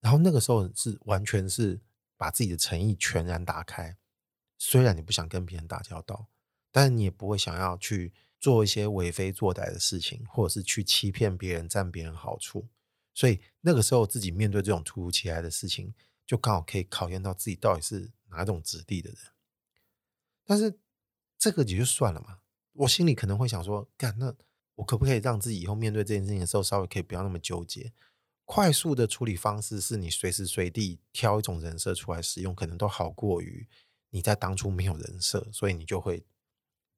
[0.00, 1.80] 然后那个时候是完全是
[2.20, 3.96] 把自己的诚意全然打开。
[4.58, 6.28] 虽然你不想跟别人打交道，
[6.70, 12.68] 但是你也不会想要去做一些为非作歹的事情，或者是去欺骗别人、占别人好处。
[13.14, 15.94] 所以那个时候自己面对这种突如其来的事情，
[16.26, 19.18] 就刚好可以考验到自己到底是哪种质地的人。
[20.44, 20.78] 但是。
[21.42, 22.40] 这个也就算了嘛，
[22.74, 24.30] 我心里可能会想说，干，那
[24.74, 27.94] 我可不可以让自己以后面对这件事情的时候，稍微可以不要那么纠结？
[28.52, 33.64] 快速的处理方式是你随时随地挑一种人设出来使用，可能都好过于
[34.10, 36.26] 你在当初没有人设，所以你就会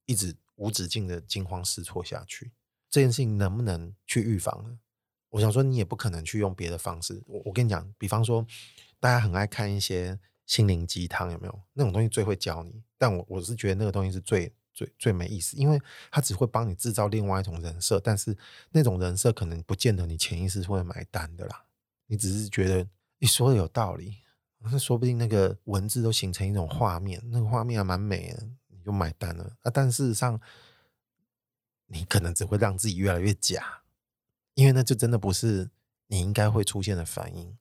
[0.06, 2.52] 一直无止境的惊慌失措下去。
[2.88, 4.78] 这件事情能不能去预防呢？
[5.28, 7.22] 我想说，你也不可能去用别的方式。
[7.26, 8.46] 我我跟你讲，比方说，
[8.98, 11.62] 大家很爱看一些心灵鸡汤，有没有？
[11.74, 15.80] 那种东西最会教你，但我我是觉得那个东西是最最最没意思，因为
[16.10, 18.36] 他只会帮你制造另外一种人设，但是
[18.70, 21.64] 那种人设可能不见得你潜意识会买单的啦。
[22.06, 22.86] 你只是觉得
[23.18, 24.18] 你说的有道理，
[24.58, 29.70] 那说不定那个文字都形成一种画面，那个画面还蛮美的，你就买单了啊。
[29.70, 30.40] 但事实上，
[31.86, 33.82] 你可能只会让自己越来越假。
[34.54, 35.70] 因为那就真的不是
[36.08, 37.56] 你应该会出现的反应。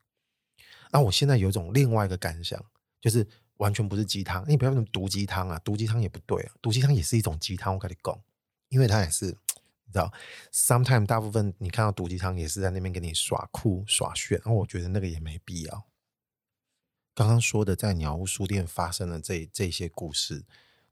[0.92, 2.62] 那我现在有种另外一个感想，
[3.00, 3.26] 就是
[3.62, 4.44] 完全不是鸡汤。
[4.48, 7.74] 你不要用毒鸡汤啊，毒鸡汤也不对啊，毒鸡汤也是一种鸡汤。
[7.74, 8.20] 我跟你讲，
[8.70, 9.28] 因为它也是，
[9.86, 10.12] 你知道
[10.52, 15.86] ，sometime 大部分你看到毒鸡汤也是在那边给你耍酷耍炫，然后我觉得那个也没必要。
[17.14, 20.44] 刚刚说的在鸟屋书店发生的这这些故事，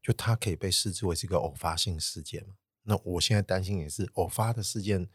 [0.02, 2.54] 就它可以被视之为是一个偶发性事件嘛。
[2.82, 5.08] 那我现在担心也是偶发的事件。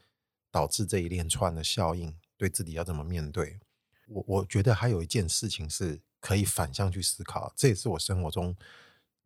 [0.48, 3.60] 导致这一连串的效应，对自己要怎么面对？
[4.08, 8.56] 我我觉得还有一件事情是可以反向去思考，这也是我生活中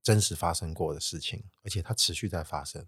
[0.03, 2.87] 真实发生过的事情，而且它持续在发生。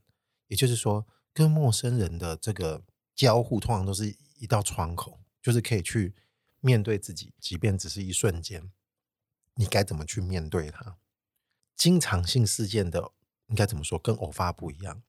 [0.49, 6.15] 也就是说，跟陌生人的这个交互，通常都是一道窗口，就是可以去
[6.61, 8.71] 面对自己，即便只是一瞬间，
[9.55, 10.99] 你该怎么去面对它？
[11.75, 13.13] 经常性事件的
[13.47, 13.99] 应该怎么说？
[13.99, 15.03] 跟偶发不一样。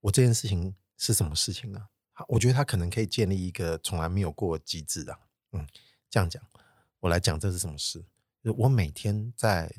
[0.00, 1.86] 我这件事情是什么事情呢？
[2.26, 5.20] 我觉得他可能可以建立一个从来没有过的机制啊，
[5.52, 5.64] 嗯，
[6.10, 6.42] 这样讲，
[6.98, 8.04] 我来讲这是什么事？
[8.42, 9.72] 我每天在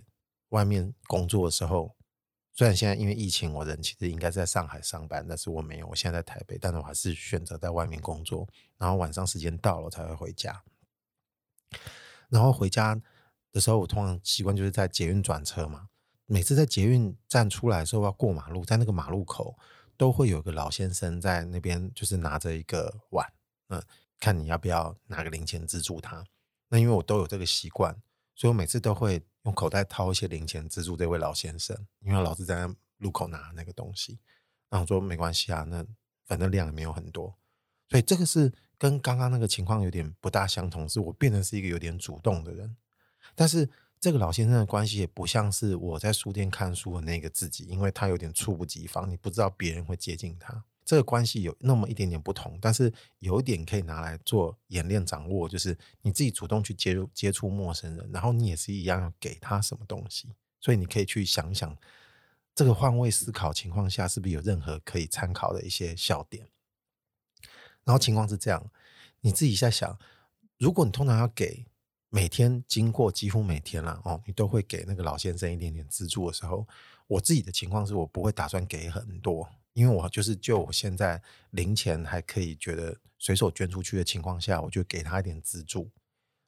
[0.49, 1.95] 外面工作的时候，
[2.53, 8.47] 虽然现在因为疫情，我人其实应该在上海上班，但是我没有，我现在在台北，但是我还是选择在外面工作，
[8.77, 10.63] 然后晚上时间到了才会回家。
[12.29, 12.99] 然后回家
[13.51, 15.87] 的时候，我通常习惯就是在捷运转车嘛，
[16.25, 19.57] 每次在捷运站出来的时候要过马路，在那个马路口。
[19.97, 23.31] 都会有个老先生在那边，就是拿着一个碗，
[23.67, 23.79] 嗯，
[24.19, 26.25] 看你要不要拿个零钱资助他。
[26.69, 27.95] 那因为我都有这个习惯，
[28.35, 34.19] 所以我每次都会用口袋掏一些零钱资助这位老先生，因为老是在路口拿那个东西。
[34.69, 35.85] 然后我说没关系啊，那
[36.25, 37.35] 反正量也没有很多，
[37.89, 42.75] 所以这个是跟刚刚那个情况有点不大相同，是我变成是一个有点主动的人，
[43.35, 43.69] 但是。
[44.03, 50.65] 这个老先生的关系也不像是我在书店看书的那个自己，因为他有点猝不及防，你不知道别人会接近他。
[50.83, 60.29] 这个关系有那么一点点不同，但是有一点可以拿来做演练掌握，就是你自己主动去接触接触陌生人，然后你也是一样要给他什么东西。
[60.59, 61.77] 所以你可以去想想，
[62.53, 66.47] 这个换位思考情况下是不是有任何可以参考的一些笑点。
[67.83, 68.71] 然后情况是这样，
[69.21, 69.97] 你自己在想，
[70.57, 71.65] 如果你通常要给。
[72.13, 76.67] 每天经过几乎每天了哦，你都会给那个老先生一点点资助的时候，
[77.07, 85.89] 我自己的情况是我不会打算给很多，因为我就是就我现在零钱还可以觉得随手捐出去的情况下，我就给他一点资助。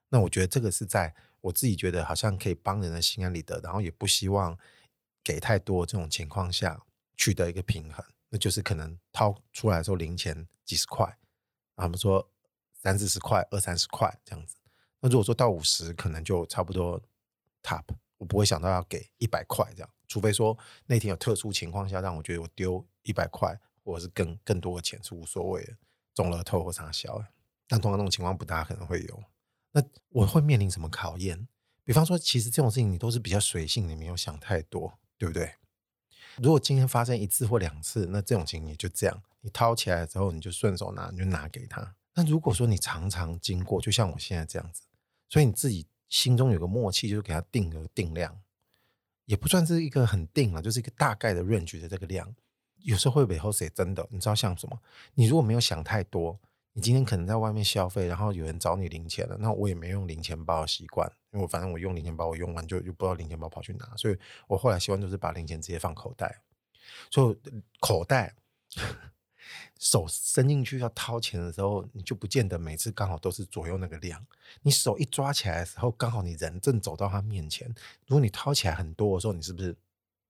[0.10, 4.58] 那我觉得这个是在我自己觉得好像可以帮人的心安理得，然后也不希望
[5.24, 6.82] 给太多这种情况下
[7.16, 8.06] 取得一个平衡。
[8.30, 11.18] 那就是可能掏出来的时候零钱几十块，
[11.76, 12.30] 他，们说
[12.82, 14.56] 三四十块、二三十块这样子。
[15.00, 17.02] 那如果说到五十，可能就差不多
[17.62, 17.84] top，
[18.24, 25.76] 我不会想到要给一百块这样，除非说那天有特殊情况下让我觉得我丢一百块或者是更更多的钱是无所谓的，
[26.14, 27.22] 中了头或啥小，
[27.68, 29.24] 但通常那种情况不大可能会有。
[29.74, 31.50] 那我会面临什么考验？
[31.84, 35.56] 比方说，其实这种事情你都是比较随性，你没有想太多，对不对？
[36.38, 41.96] 如果今天发生一次或两次，那这种情形就这样，你掏起来之后你就顺手拿，你就拿给他。
[42.16, 44.84] 那如果说你常常经过，就像我现在这样子。
[45.28, 48.40] 所以你自己心中有个默契，就是给他定个定量，
[49.26, 52.32] 也不算是一个很定了，就是一个大概的 range 的这个量。
[52.84, 54.80] 有时候会背后写真的，你知道像什么？
[55.16, 56.40] 你如果没有想太多，
[56.74, 66.44] 你今天可能在外面消费，然后有人找你零钱了，那我也没用零钱包的习惯，因为我反正我用零钱包，我用完就就不知道零钱包跑去哪，所以我后来习惯就是把零钱直接放口袋，
[67.10, 68.36] 所以口袋。
[69.80, 74.26] 手伸进去要掏钱的时候，你就不见得每次刚好都是左右那个量。
[74.62, 77.68] 你手一抓起来的时候，刚好你人正走到他面前。
[78.08, 79.76] 如果你掏起来很多的时候，你是不是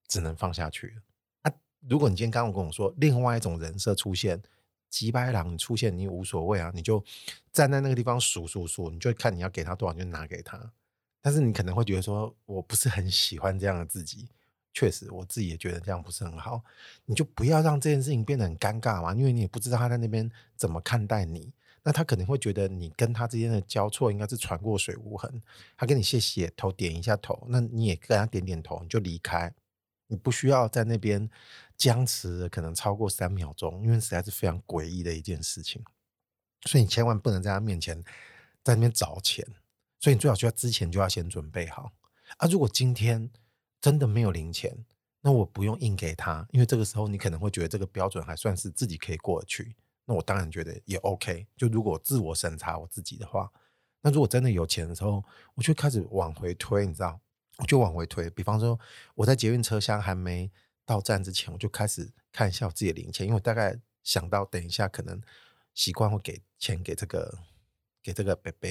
[0.06, 1.02] 只能放下去了？
[1.42, 1.52] 啊，
[1.88, 4.42] 如果你今天刚刚跟我说另外一种人设出现，
[4.90, 7.04] 几百郎出现，你无所谓啊，你就
[7.52, 10.72] 站在那个地方数数数，你就看你要给他多少就拿给他。
[11.20, 14.28] 但是你可能会觉得说，我不是很喜欢这样的自己。
[14.74, 16.60] 确实，我自己也觉得这样不是很好。
[17.06, 21.50] 你就不要让这件事情变得很尴尬嘛，因为你也不知道他在那边怎么看待你。
[21.84, 25.40] 那他可能会觉得你跟他之间的交错应该是船过水无痕。
[25.76, 29.52] 他跟你谢谢头点一下头，那你也跟他点点头，你就离开。
[30.06, 31.30] 你不需要在那边
[31.76, 35.82] 僵持可能超过三秒钟，因为实在是非常诡异的一件事情。
[36.66, 38.02] 所以你千万不能在他面前
[38.62, 39.46] 在那边找钱，
[40.00, 41.92] 所以你最好就要之前就要先准备好。
[42.38, 43.30] 啊，如果今天
[43.84, 44.74] 真的没有零钱，
[45.20, 49.76] 那我不用硬给他，因为这个时候你可能会觉得这个标准还算是自己可以过得去。
[50.06, 51.46] 那我当然觉得也 OK。
[51.54, 53.52] 就如果自我审查我自己的话，
[54.00, 55.22] 那如果真的有钱的时候，
[55.54, 57.20] 我就开始往回推，你知道，
[57.58, 58.30] 我就往回推。
[58.30, 58.80] 比方说，
[59.14, 60.50] 我在捷运车厢还没
[60.86, 65.20] 到站之前，我就开始看一下我自己的零钱，因为我大概想到等一下可能。
[65.74, 67.38] 习惯会给钱给这个
[68.02, 68.70] 给这个伯伯，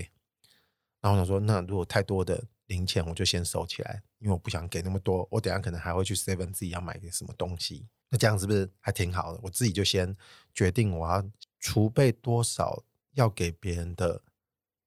[1.02, 5.28] 然后我想说，那如果太多的零钱，我就先收起来，因为我不想给那么多。
[5.32, 9.40] 我等下可能还会去 seven 自己要买点什么东西，那这样是不是还挺好的？
[9.44, 10.16] 我自己就先
[10.54, 11.24] 决定我要
[11.60, 14.22] 储备多少要给别人的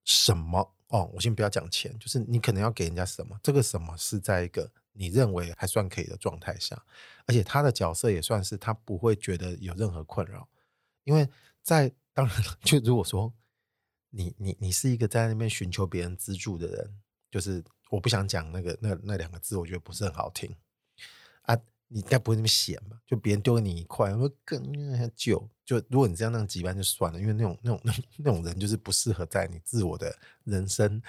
[0.05, 1.11] 什么哦。
[1.15, 6.81] 我先不要讲钱，就是你可能要给人家什么，这个什么是在一个你认为还算可以的状态下，
[7.27, 10.49] 而且他的角色也算是他不会觉得有任何困扰，
[11.05, 11.29] 因为
[11.63, 11.93] 在。
[12.17, 13.31] 当然，就如果说
[14.09, 16.99] 你你你是一个在那边寻求别人资助的人，
[17.31, 20.55] 就是我不想讲那个那那两个字，我觉得不是很好听
[21.43, 21.57] 啊。
[21.89, 23.01] 你应该不会那么闲吧？
[23.07, 24.61] 就别人丢给你一块，我说更
[25.15, 25.49] 久。
[25.65, 31.01] 就如果你这样那样几万就算了，因为那种那种那那种人就是不适合在你自我的人生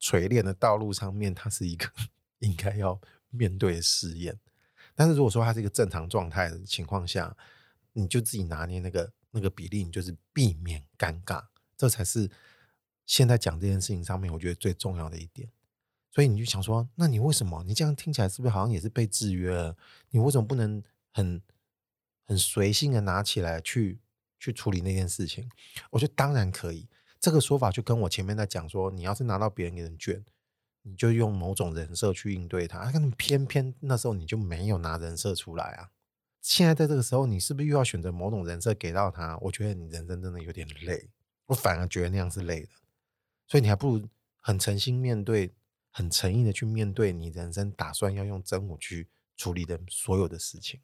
[0.00, 1.88] 锤炼的道路上面，他是一个
[2.40, 3.00] 应该要
[3.30, 4.38] 面对的试验。
[4.94, 7.36] 但是如果说他是一个正常状态的情况下，
[7.92, 9.12] 你就自己拿捏那个。
[9.32, 11.44] 那个比例，你就是避免尴尬，
[11.76, 12.30] 这才是
[13.04, 15.46] 现在讲这件事情上面我觉得最重要的一点。
[16.16, 17.62] 所以你就想说，那你为什么？
[17.64, 19.76] 你这样听起来是不是好像也是被制约了？
[20.08, 21.42] 你为什么不能很
[22.24, 23.98] 很随性的拿起来去
[24.38, 25.46] 去处理那件事情？
[25.90, 26.88] 我觉得当然可以。
[27.20, 30.24] 这个说法就跟我前面在讲说，你要是拿到别人给人券，
[30.80, 32.90] 你就用某种人设去应对他。
[32.92, 35.90] 那偏偏那时候你就没有拿人设出来啊。
[36.40, 39.36] 现在在这个时候，你是不是又要选择某种人设给到他？
[39.42, 41.10] 我觉得你人生真的有点累，
[41.44, 42.68] 我反而觉得那样是累的，
[43.46, 44.08] 所以你还不如
[44.40, 45.52] 很诚心面对，
[45.96, 50.78] 很诚意的去面对你人生打算要用真我去处理的所有的事情。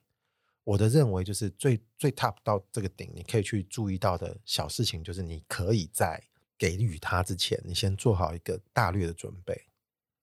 [0.64, 6.22] 我的认为就是最最 top 到这个顶，你可以去注意到的小事情，就是你可以在
[6.57, 9.66] 给予他之前，你先做好一个大略的准备。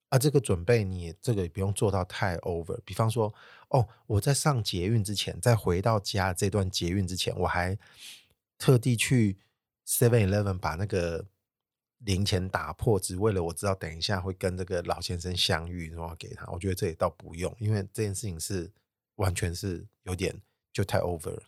[0.08, 2.80] 啊，这个准备你这个也不用做到太 over。
[2.84, 3.32] 比方说，
[3.68, 7.78] 哦，我在上捷运之前，在回到家这段捷运之前，我还
[8.58, 9.38] 特地去
[9.86, 11.28] Seven Eleven 把那个
[12.00, 16.46] 零钱打破，只为了我知道等一下会跟这个老先生相遇，然后给他。
[16.52, 18.72] 我觉得这也倒不用，因为这件事情是
[19.16, 20.36] 完全是有点
[20.74, 21.44] 就太 over 了。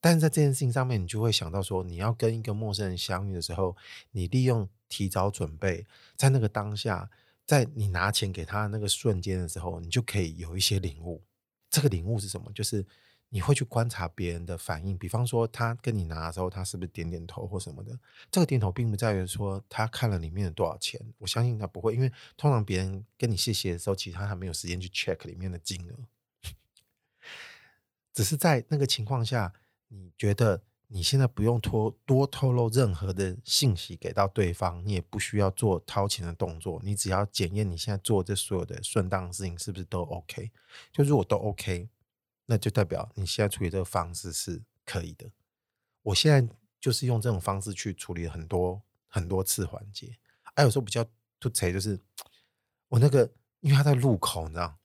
[0.00, 3.76] 但是在这件事情上面，你就会想到说，你要跟一个陌生人相遇的时候，
[4.12, 7.10] 你利用提早准备，在那个当下。
[7.46, 11.22] 在你拿钱给他那个瞬间的时候，你就可以有一些领悟。
[11.70, 12.52] 这个领悟是什么？
[12.52, 12.84] 就是
[13.30, 14.96] 你会去观察别人的反应。
[14.96, 17.98] 比方说，他跟你拿的时候，他是不是点点头或什么的？
[18.30, 21.00] 这个点头并不在于说他看了里面有多少钱。
[21.18, 26.52] 我相信他不会，因为通常别人跟你谢谢的时候，其实他还没有时间去 check 里面的金额。
[28.12, 29.52] 只是在那个情况下，
[29.88, 30.62] 你觉得。
[30.90, 40.50] 你现在不用多多透露任何的信息给到对方，你也不需要做掏钱的动作，你只要检验你现在做这所有的顺当事情是不是都 OK。
[40.90, 41.90] 就如果都 OK，
[42.50, 45.30] 那就代表你现在处理这个方式是可以的。
[46.02, 50.16] 我现在就是用这种方式去处理很多很多次环节。
[50.54, 51.04] 哎、有时候比较
[51.38, 52.00] 突兀就是
[52.88, 53.30] 我那个，
[53.60, 54.78] 因为他在路口，你知道，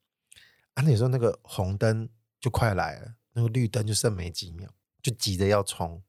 [0.74, 2.10] 啊，那有时候那个红灯
[2.42, 4.70] 就快来了，那个绿灯就剩没几秒。
[5.02, 6.02] 就急着要冲，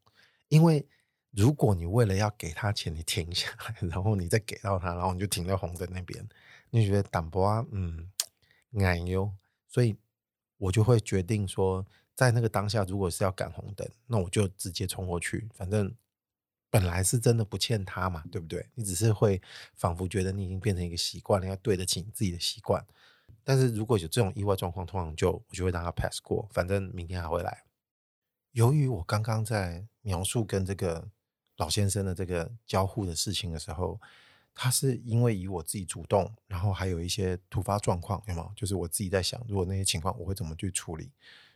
[0.46, 0.86] 因为
[1.32, 6.28] 如果你为了要给他钱，你停下来，然后你再给到他，然后你就停在红灯那边，
[6.70, 7.66] 你就觉得淡薄啊？
[7.72, 8.08] 嗯，
[8.84, 9.34] 矮哟。
[9.66, 9.96] 所以
[10.56, 15.48] 我就会决定说，在那个当下，如果是要赶红灯，那我就直接冲过去。
[15.54, 15.94] 反正
[16.70, 18.66] 本来是真的不欠他嘛，对不对？
[18.74, 19.40] 你只是会
[19.74, 22.84] 仿佛觉得你已经变成一个习惯了，要对得起你自己的习惯。
[23.42, 27.64] 但是如果有这种意外状况，通常就我就会让他 pass 过，反正明天还会来。
[28.52, 31.08] 由于我刚刚在描述跟这个
[31.56, 34.00] 老先生的这个交互的事情的时候，
[34.54, 38.52] 他是因为以我自己主动，然后还有一些突发状况，有没有？
[38.54, 41.10] 就是我自己在想，如果那些情况我会怎么去处理，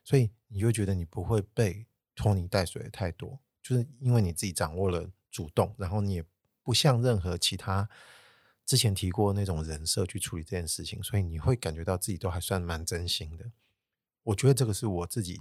[0.04, 6.24] 所以你就觉得你不会被拖泥带水的太多，就是因为你自己掌握了主动，然后你也
[6.62, 7.88] 不像任何其他
[8.66, 13.50] 之前提过那种人设去处理这件事情，所以你会感觉到自己都还算蛮真心的。
[14.24, 15.40] 我觉得这个是我自己。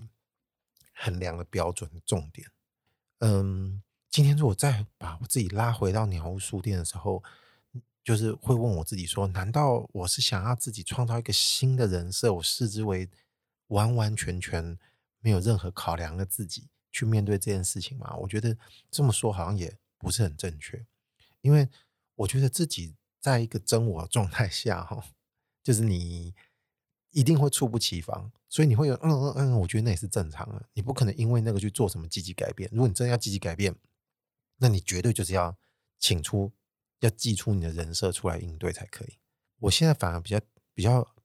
[1.00, 2.50] 衡量的标准的重点，
[3.20, 7.24] 嗯，今天如果再把我自己拉回到鸟屋书店的时候，
[8.08, 12.34] 就是会问我自己说：难道我是想要自己创造一个新的人设？
[12.36, 13.10] 我视之为
[13.68, 14.80] 完完全全
[15.20, 18.16] 没有任何考量的自己去面对这件事情吗？
[18.16, 18.58] 我觉得
[18.90, 20.86] 这么说好像也不是很正确，
[21.42, 21.68] 因为
[22.16, 25.04] 我觉得自己在一个真我状态下，哈，
[25.62, 26.34] 就是你
[27.12, 30.66] 一定会猝不及防，所以你会有嗯嗯嗯，我觉得那也是正常的。
[30.72, 32.70] 你不可能因为那个去做什么积极改变。
[32.72, 33.76] 如果你真的要积极改变，
[34.60, 35.58] 那你绝对就是要
[36.00, 36.54] 请出、
[37.00, 39.18] 要祭出你的人设出来应对才可以。
[39.60, 40.40] 我现在反而比较、
[40.74, 41.16] 比较、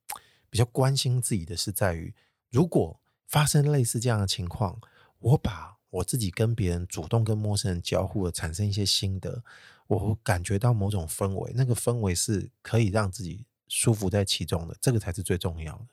[0.48, 2.14] 比较关心自己的是在于，
[2.50, 4.80] 如果发生类似这样的情况，
[5.18, 9.44] 我把我自己跟别人主动跟陌生人交互的产生一些心得，
[9.86, 15.86] 我感觉到某种氛围，那个氛围是可以让自己舒服在其中的，这个才是最重要的。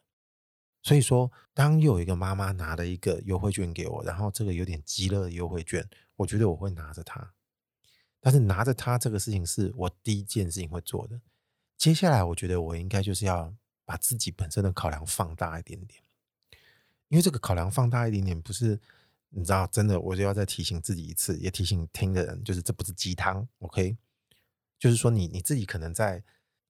[0.81, 7.33] 所以说，当有一个妈妈拿了一个优惠券给我，然后这个有点鸡肋的优惠券，我觉得我会拿着它。
[8.19, 11.19] 但是拿着它这个事情是我第一件事情会做的。
[11.77, 13.53] 接下来，我觉得我应该就是要
[13.85, 16.01] 把自己本身的考量放大一点点，
[17.07, 18.79] 因为这个考量放大一点点，不是
[19.29, 23.97] 你知道，真的，我就要再提醒自己一次，也提醒听的人，就是这不是鸡汤，OK？
[24.77, 26.23] 就是说你，你自己可能在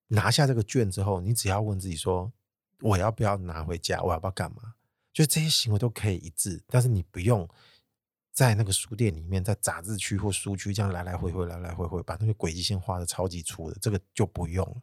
[0.07, 2.31] 拿下这个券之后，你只要问自己说。
[2.81, 4.01] 我要不要拿回家？
[4.01, 4.75] 我要不要干嘛？
[5.11, 7.45] 就这些行为都可以一致，但是你不用
[8.39, 14.81] 在那个书店里面，在杂志区或书区这样来来回回、来来回回，把那个轨迹线画得超级粗的，这个就不用，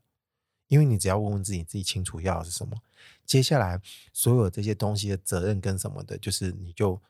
[0.69, 2.77] 因为你只要问问自己，自己清楚要的是什么。
[3.25, 3.81] 接下来
[4.13, 7.01] 所有这些东西的责任跟什么的，就是你就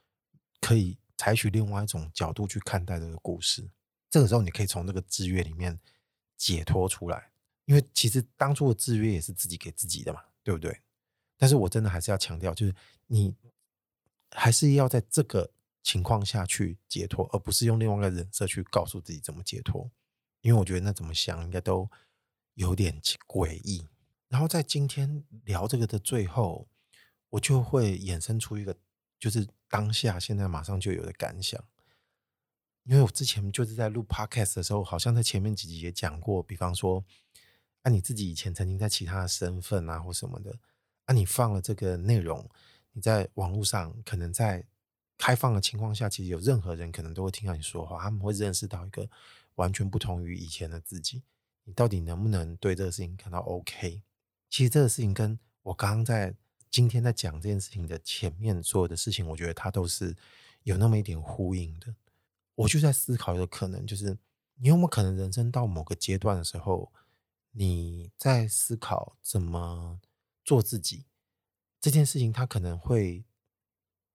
[0.60, 3.68] 可以采取另外一种角度去看待这个故事。
[4.08, 5.76] 这个时候，你可以从这个制约里面
[6.36, 7.28] 解脱出来，
[7.64, 10.22] 因为其实当初的制约也是自己给自己的嘛。
[10.44, 10.80] 对不对？
[11.36, 12.72] 但是我真的还是要强调，就是
[13.08, 13.34] 你
[14.30, 15.50] 还是要在这个
[15.86, 19.88] 情况下去解脱，而不是用另外一个人设去告诉自己怎么解脱。
[20.40, 21.88] 因为我觉得那怎么想应该都
[22.54, 23.86] 有点诡异。
[24.28, 26.66] 然后在今天聊这个的最后，
[27.30, 28.76] 我就会衍生出一个，
[29.20, 31.62] 就是当下现在马上就有的感想。
[32.82, 37.04] 因为我之前就是在录 Podcast 的时候，好像在前面几集也讲过，比方说。
[37.82, 40.50] 啊、你自己以前曾经在其他的身份啊，或什么的，
[41.06, 42.50] 那、啊、你放了这个内容，
[42.90, 44.66] 你在网络上可能在
[45.18, 49.08] 开放的情况下，其实有任何人可能都会听到你说话，他们会认识到一个
[49.54, 51.22] 完全不同于以前的自己。
[51.64, 54.02] 你到底能不能对这个事情感到 OK？
[54.48, 56.34] 其实这个事情跟我刚刚在
[56.70, 60.14] 今天在讲这件事情的前面所有的事情，我觉得它都是
[60.62, 61.94] 有那么一点呼应的。
[62.54, 64.16] 我就在思考一个可能，就是
[64.56, 66.92] 你有没有可能人生到某个阶段的时候，
[67.52, 70.00] 你在思考怎么
[70.44, 71.06] 做自己
[71.80, 73.24] 这件事情，它可能会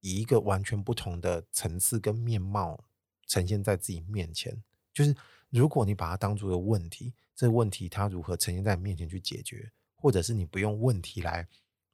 [0.01, 2.83] 以一个完全不同的层次跟面貌
[3.25, 4.61] 呈现在自己面前。
[4.93, 5.15] 就是
[5.49, 11.47] 如果你把它当作一个问题，这个问题它如何呈现在你面前去解决，或者是你不用问题来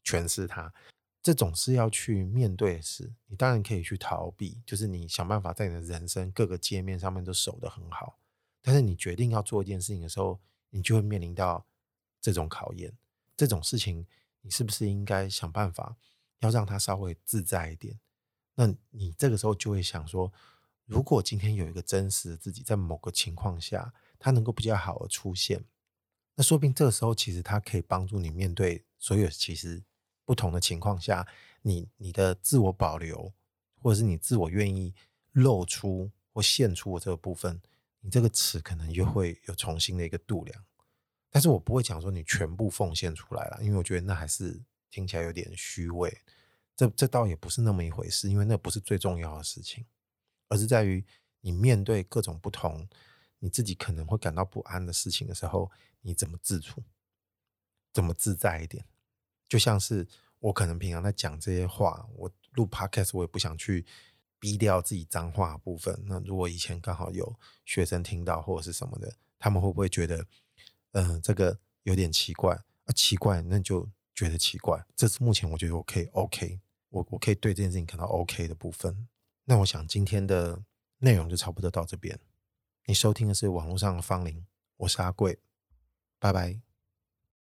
[0.03, 0.73] 诠释它，
[1.21, 3.13] 这种是要去面对的事。
[3.27, 8.17] 你当然可以去逃避，就是你想办法在你的人生各个界面上面都守得很好。
[8.61, 10.39] 但是你决定要做一件事情的时候，
[10.69, 11.65] 你就会面临到
[12.19, 12.97] 这种考验，
[13.35, 14.05] 这种事情，
[14.41, 15.95] 你是不是应该想办法
[16.39, 17.99] 要让它稍微自在一点？
[18.55, 20.31] 那你这个时候就会想说，
[20.85, 25.63] 如果今天有一个真实的自己，在某个情况下，它能够比较好的出现，
[26.35, 29.83] 那说不定这个时候其实它可以帮助你面对所有其实
[30.25, 31.27] 不同的情况下，
[31.61, 33.33] 你你的自我保留，
[33.81, 34.93] 或者是你自我愿意
[35.31, 37.61] 露出或献出的这个部分。
[38.01, 40.63] 你这个词可能又会有重新的一个度量，
[41.29, 46.21] 但是我不会讲说你全部奉献出来了，因为我觉得那还是听起来有点虚伪。
[46.75, 49.85] 这这倒也不是那么一回事，因为那不是最重要的事情，
[50.47, 51.05] 而是在于
[51.41, 52.87] 你面对各种不同，
[53.39, 55.71] 你自己可能会感到不安的事情的时候，
[56.01, 56.83] 你怎么自处，
[57.93, 58.85] 怎么自在一点。
[59.47, 60.07] 就像是
[60.39, 63.85] 我可能平常在讲这些话，我录 Podcast 我也不想去。
[64.39, 65.99] 逼掉自己脏话部分。
[66.05, 67.35] 那如果以前刚好有
[67.65, 70.27] 学生听到或者是什么的，他们会不会觉得，
[70.91, 72.53] 嗯、这个有点奇怪
[72.85, 72.93] 啊？
[72.93, 74.83] 奇怪，那就觉得奇怪。
[74.95, 76.59] 这是目前我觉得我可以 OK，
[76.89, 79.07] 我我可以对这件事情感到 OK 的部分。
[79.45, 80.59] 那我想今天的
[80.97, 82.19] 内容就差不多到这边。
[82.85, 84.43] 你收听的是网络上的芳龄，
[84.77, 85.37] 我是阿贵，
[86.19, 86.66] 拜拜。